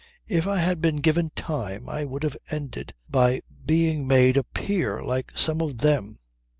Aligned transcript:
If 0.27 0.47
I 0.47 0.57
had 0.57 0.81
been 0.81 0.95
given 0.95 1.29
time 1.35 1.87
I 1.87 2.05
would 2.05 2.23
have 2.23 2.35
ended 2.49 2.95
by 3.07 3.41
being 3.63 4.07
made 4.07 4.35
a 4.35 4.41
peer 4.43 4.99
like 5.03 5.31
some 5.35 5.61
of 5.61 5.77
them.' 5.77 6.17